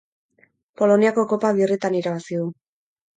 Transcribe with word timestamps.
Poloniako 0.81 1.25
Kopa 1.33 1.51
birritan 1.59 1.99
irabazi 1.99 2.39
du. 2.41 2.49